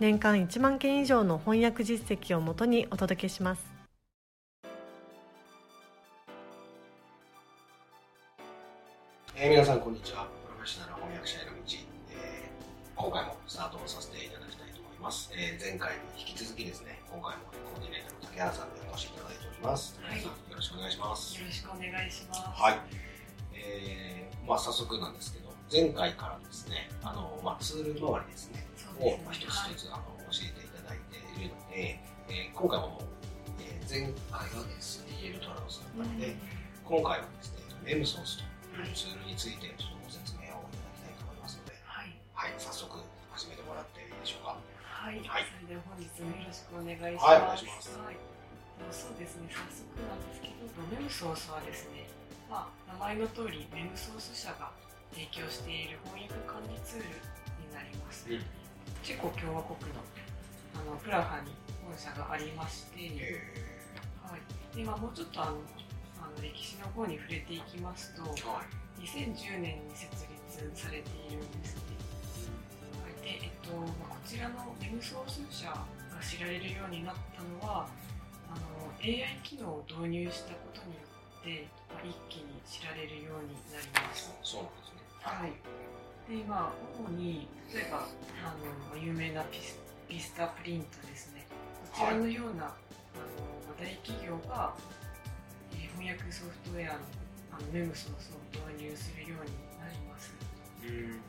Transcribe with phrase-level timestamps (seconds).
[0.00, 3.66] 年間1万件以上の翻訳実績をもとにお届けします。
[9.34, 10.28] えー、皆さんこんにちは。
[10.46, 11.58] プロフェッショナル翻訳者への道、
[12.14, 21.38] えー、今回もスタートをさせていただきたいと思います、えー、前回に引き続きですね今回もコーディネーターの竹原さんにお越しいただいております、はい、よろしくお願いします。
[21.38, 22.42] よろしくお願いします。
[22.46, 22.78] はい。
[23.54, 28.66] えー、まあ早速なんですけど前回からですねあの、まあ、ツール周りですね
[29.00, 33.00] を一つ一つ、あの教えていただいているので、えー、今回も
[33.58, 36.34] えー、前回が SDL トラドスだったので、
[36.86, 38.46] 今回はですね、メムソースと
[38.82, 42.86] いうツールについてちょっとご説明をいただきたいと思いますので、はい、はい、早速
[43.34, 44.54] 始めてもらっていいでしょうか？
[44.86, 47.26] はい、はい、それでは本日もよろしくお願いします。
[47.26, 47.98] はい、お願いします。
[47.98, 48.18] はい、
[48.94, 52.06] そうですね、早速なんですけど、メムソースはですね、
[52.46, 54.70] まあ、名前の通りメムソース社が
[55.12, 58.26] 提供している翻訳管理ツールになります。
[58.30, 58.40] うん。
[59.02, 60.00] チェコ共和国の
[60.74, 63.00] あのプラハに本社がありまして、
[64.22, 65.52] はい、でまあ、もうちょっとあの
[66.20, 68.62] あの歴史の方に触れていきますと、は
[69.00, 71.96] い、2010年に設立されているんですね。
[73.02, 75.86] はい、でえっとまあ、こちらの M ソース社が
[76.20, 77.88] 知られるようになったのは
[78.50, 84.36] あの AI 機能を導入したことによって、まあ、一気に知られるようになりました。
[84.42, 85.52] そうなんですねはい。
[86.30, 88.06] でまあ主に例えば
[88.44, 88.54] あ
[88.94, 91.46] の有名なピスピスタプリントですね。
[91.92, 92.72] こちらのような、はい、
[93.16, 93.24] あ
[93.68, 94.74] の大企業が、
[95.72, 97.00] えー、翻訳ソフトウェアの
[97.52, 100.34] あのメムソースを導入するようになります。
[100.84, 101.20] うん。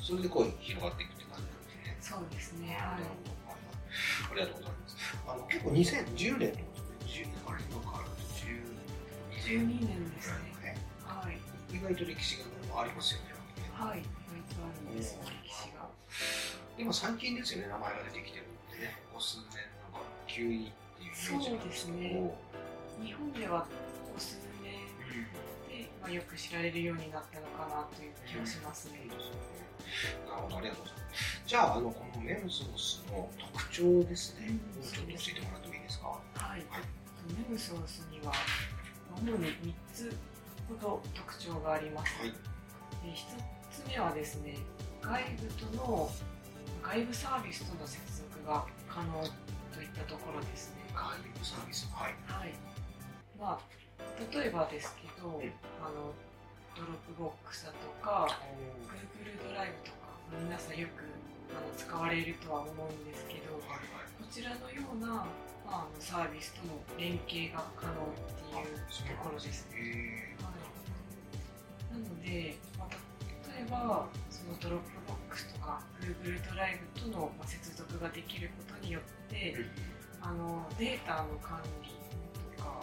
[0.00, 1.96] それでこう広がっていくって感じなんですね。
[2.00, 2.76] そうですね。
[2.78, 3.04] はい、
[4.30, 4.96] ありがとうございます。
[5.26, 8.04] あの結構2010年ってことで10年あれ今から
[9.44, 10.10] 12年。
[10.14, 11.38] ですね、はい、
[11.76, 12.44] 意外と歴史が
[12.80, 13.34] ありますよね
[13.72, 15.88] はいとあるんですよ、歴史が。
[16.76, 19.62] でも最近ですよね、名前が出てきてるのでね、ここ数年、
[19.92, 22.36] なんか急にっていうイメージなんですけど、
[23.02, 23.66] 日本ではこ
[24.14, 24.74] こ数年
[25.68, 29.08] で、まあ、よく知られるようになったのかなという気がしますね。
[30.28, 31.42] なるほど、ありがとうございます。
[31.46, 36.08] じゃあ、あのこのメムソースの特徴ですね、うん、ちょっと教えてもらってもいいですか？
[36.08, 36.18] は
[36.56, 36.64] い。
[36.68, 36.82] はい、
[37.32, 38.32] メムソースには
[39.16, 40.16] 主に3つ
[40.68, 42.18] ほど特徴があります。
[42.18, 42.36] はい、で
[43.12, 44.56] 1つ目はですね
[45.02, 46.10] 外部との
[46.82, 49.24] 外部サービスとの接続が可能
[49.72, 50.84] といったところですね。
[50.94, 52.52] 外部サービスはい、はい、
[53.38, 53.74] まあ
[54.32, 55.42] 例えばですけど、
[55.82, 56.14] あの
[56.76, 58.28] Dropbox だとか
[58.90, 61.06] Google ドライブとか皆さんよく
[61.54, 65.26] あの使われるとは思うんですけど、はいはい、こちらのような、
[65.66, 70.34] まあ、サービスとの連携が可能っていうところですね。
[70.42, 70.63] はい、
[72.24, 72.88] で、まあ、
[73.52, 79.54] 例えばその Dropbox とか Google ドライブとの接続ができることによって
[80.20, 81.92] あのデータの管理
[82.56, 82.80] とか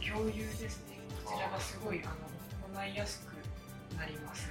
[0.00, 0.98] 共有ですね。
[1.24, 3.36] こちらがすごいあの行いやすく
[3.96, 4.48] なります。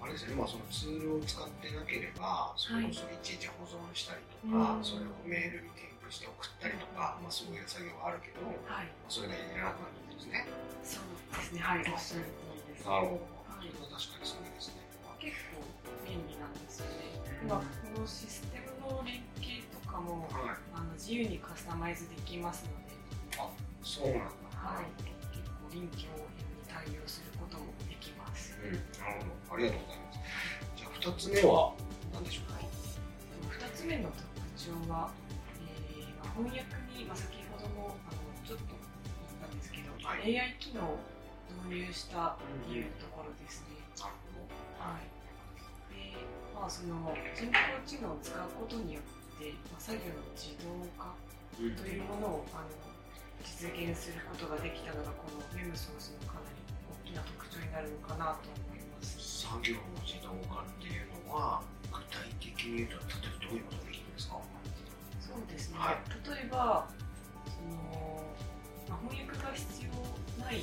[0.00, 10.46] あれですね、まあ、そのツールを使ってなければ、それをそれいちいち保存したりとか、はい、それをメールに添付して送ったりとか、まあ、そういう作業があるけど、はい、それがいらなくなるんですね。
[10.86, 12.47] そうですね、はい、おっしゃる通りです。
[12.84, 13.38] なるほど。
[13.98, 14.86] 確かにそうですね。
[15.18, 15.62] 結構
[16.06, 16.92] 便利なんですよね。
[17.48, 22.94] まあ、このシステムの連携とかも、はい、あの自由にカスタマイズできますので。
[23.38, 23.48] あ、
[23.82, 24.24] そうなんだ。
[24.54, 24.86] はい。
[25.02, 28.54] 結構臨機応変に対応することもできます。
[28.62, 28.78] うん、な
[29.14, 29.56] るほど。
[29.56, 30.18] ありがとうございます。
[30.76, 31.74] じゃあ二つ目は
[32.14, 32.58] 何でしょうか？
[33.50, 34.22] 二つ目の特
[34.56, 35.10] 徴は、
[35.58, 36.62] えー、まあ、翻訳
[36.94, 40.98] に、まあ、先ほどもあのちょっと言ったんですけど、はい、AI 機能を
[41.68, 43.76] 導入したっていうところですね。
[44.78, 45.10] はい
[45.90, 46.14] で
[46.54, 51.14] まあ、その人工知能を使うことによって、まあ、作業の自動化
[51.58, 52.70] というものを、あの
[53.42, 56.58] 実現することができたのがこのメムソースのかなり
[57.06, 59.46] 大きな特徴になるのかなと思います。
[59.46, 64.38] 作業の自動化っていうのは具体的に言うと例えばどういうことができるんですか？
[65.22, 66.88] そうですね、はい、例えば
[67.46, 68.22] その、
[68.90, 70.62] まあ、翻訳が必要ない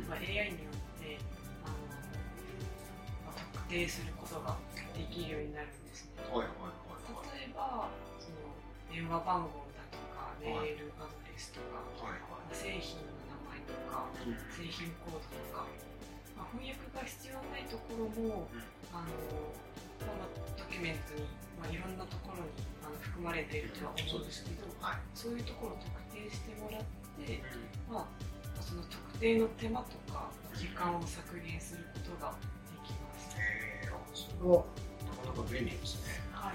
[0.00, 1.18] まあ、AI によって
[3.72, 4.60] 定することが
[4.92, 6.20] できるようになるんですね。
[6.28, 7.88] はいはいはい、ば
[8.20, 8.52] その
[8.92, 15.64] 電話番号だとかメールアドレスとか、はいはい、製品の名前とか、うん、製品コードとか、
[16.36, 18.60] まあ、翻訳が必要ないところも、うん、
[18.92, 19.08] あの
[20.04, 20.28] まあ、
[20.58, 21.24] ドキュメントに、
[21.56, 22.50] まあ、いろんなところに
[22.82, 26.84] あの含まれているとは思うんですけど、うん、はい、そういうところを特定してもらっ
[27.24, 27.40] て、
[27.88, 28.31] まあ、
[28.62, 32.32] その特定の手間とか時間を削減することが
[32.70, 33.36] できます。
[33.36, 34.64] へえー、それは
[35.04, 36.22] なかなか便利ですね。
[36.32, 36.54] はい。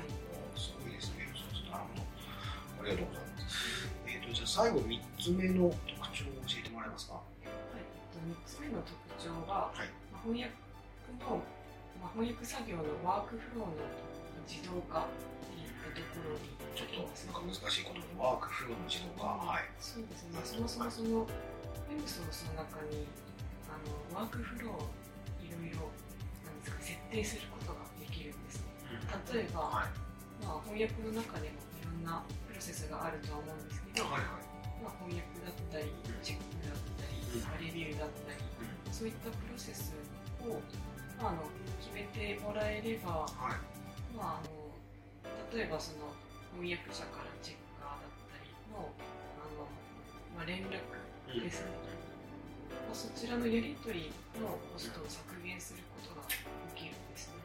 [0.57, 1.27] すごいですね。
[1.35, 1.83] そうするとあ
[2.83, 3.91] りがとうございます。
[4.07, 7.13] えっ、ー、とじゃあ最後三つ目の特徴を教えてもらえますか？
[7.13, 7.21] は
[7.75, 7.83] い。
[8.23, 9.91] 三つ目の特徴は、はい、
[10.23, 10.55] 翻訳
[11.21, 11.43] の
[11.97, 13.73] まあ、翻訳作業のワークフローの
[14.47, 15.11] 自動化っ
[15.43, 20.39] ていったところにちょっとなんか難しいことでワークフローの自動化、はい、そうですね。
[20.43, 23.03] そもそもそのウェブソースの中に
[23.67, 25.91] あのワークフローいろいろ
[26.47, 28.63] なんですか設定することができるんです。
[28.63, 29.03] ね、
[29.35, 29.91] 例えば、はい、
[30.39, 34.47] まあ、翻訳の中でもいろんなプロセスがあるとは思うんですけど、はいはい。
[34.79, 35.91] まあ、翻訳だったり
[36.23, 37.03] チェックだった
[37.59, 38.39] り、レビューだったり、
[38.95, 39.93] そういったプロセス
[40.45, 40.61] を
[41.21, 41.41] まあ、あの
[41.81, 43.76] 決めてもらえれば、はい、
[44.17, 44.49] まあ、あの
[45.53, 46.09] 例えばその
[46.57, 49.69] 翻訳者からチェッカーだったりのあの、
[50.33, 50.81] まあ、連絡
[51.37, 51.69] ですね、
[52.73, 54.11] うん、まあ、そちらのやり取り
[54.41, 56.35] のコストを削減することがで
[56.73, 57.37] きるんですね。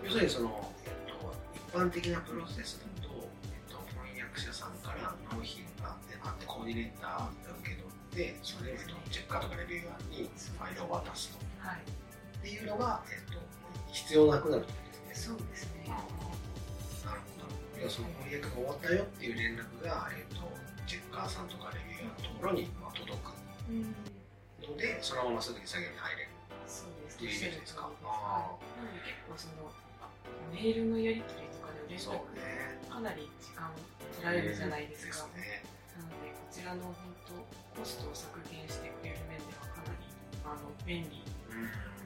[0.00, 1.20] 要するにその、えっと、
[1.52, 3.12] 一般的なプロセスだと、
[3.52, 11.44] えっと、翻訳者さんから納品があってコーディネーターが受け取ってそれを、えっと、チェッカーとかレビューアーにファイルを渡すと。
[11.60, 12.00] はい
[12.40, 13.38] っていうのが、えっと、
[13.92, 14.68] 必要なくなると
[15.08, 15.36] ですね。
[15.36, 15.79] そうですね。
[15.90, 17.80] なるほど。
[17.80, 20.42] 要はその翻訳が終わったよっていう連絡が、えっと、
[20.86, 23.34] チェッカーさんとかレビューのところに、まあ、届く。
[24.60, 26.30] ので、そのまますぐに作業に入れる。
[26.30, 27.84] っていうイメージですか。
[27.84, 29.68] はい、なので結構その
[30.54, 32.24] メールのやり取りとかで連絡
[32.88, 33.68] かなり時間
[34.16, 35.28] 取られるじゃないですか。
[35.28, 35.62] すね、
[35.94, 36.94] なのでこちらの本
[37.28, 40.08] 当コストを削減してくれる面ではかなり
[40.48, 41.22] あの便利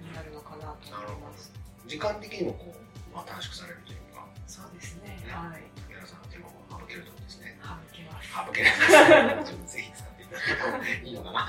[0.00, 1.52] になるのかなと思います。
[1.86, 4.24] 時間的にもこう、まあ、短縮されるというか。
[4.46, 5.20] そうですね。
[5.26, 5.62] ねはい。
[5.86, 7.58] 竹原さんの手間も省けるとですね。
[7.60, 8.28] 省けます。
[8.32, 9.52] 省けます。
[9.76, 11.44] ぜひ使っていただけるといいのかな。
[11.44, 11.48] あ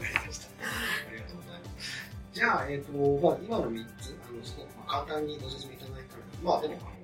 [0.00, 1.88] りがとうございます。
[2.32, 6.94] じゃあ、えっ、ー、と、まあ、今の3つ、あの、すごく、まあ、簡単にご説明いただいたので、まあ、でも、あ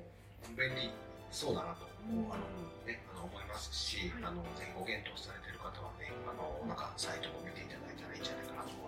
[0.48, 0.90] の、便利
[1.30, 2.46] そうだなと、うん、あの、
[2.86, 8.83] ね、あの、思いますし、あの、ぜひご検討されている方はね、あの、なんか、サイトを見ていただいたらいいんじゃないかなと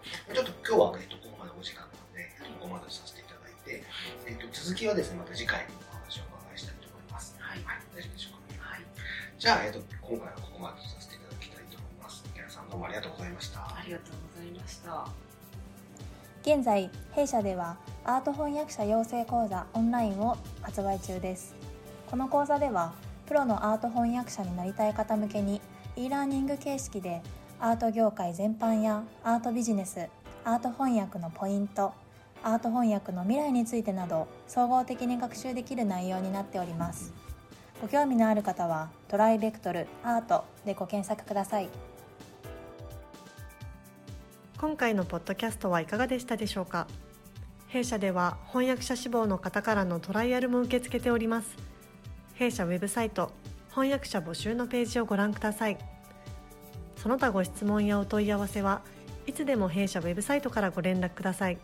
[0.00, 3.84] も、ちょっと今日は、えっと、ここまでお時間なので、ここまでさせていただいて、
[4.26, 7.36] えっと、続きはですね、また次回にお話をお伺いしたいと思います。
[7.38, 7.62] はい。
[7.64, 8.70] はい、大丈夫でしょうか？
[8.70, 8.84] はい。
[9.38, 12.24] じゃあ、えっと、今回はここまでとさせていただきたいと思います。
[12.34, 13.60] 皆さんどうもありがとうございました。
[13.60, 15.06] ありがとうございました。
[16.42, 21.54] 現在弊社ではアート翻訳者養成講座オンラインを発売中です
[22.10, 22.94] この講座では
[23.26, 25.60] プロのアート翻訳者になりたい方向けに
[25.96, 27.20] e ラーニング形式で
[27.62, 30.08] アート業界全般やアートビジネス
[30.44, 31.92] アート翻訳のポイント
[32.42, 37.12] アート翻訳の未来についてなど総合的に学習できる内容になっております。
[37.82, 41.68] ご興味のある方はトライベクトルアートでご検索ください。
[44.58, 46.86] 今回のポッドキャストはいかがでしたでしょうか？
[47.68, 51.56] 弊社では翻訳者志望の方からのトライアルも受け付けております。
[52.32, 53.30] 弊社ウェブサイト
[53.68, 55.76] 翻訳者募集のページをご覧ください。
[57.02, 58.82] その他ご質問やお問い合わせは
[59.26, 61.58] いつでも弊社ウェブサイトからご連絡ください。